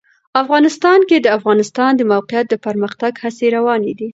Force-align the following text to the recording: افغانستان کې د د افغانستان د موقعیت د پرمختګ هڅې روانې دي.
افغانستان 0.41 0.99
کې 1.09 1.17
د 1.19 1.23
د 1.25 1.27
افغانستان 1.37 1.91
د 1.95 2.01
موقعیت 2.13 2.45
د 2.49 2.55
پرمختګ 2.65 3.11
هڅې 3.23 3.47
روانې 3.55 3.91
دي. 3.99 4.09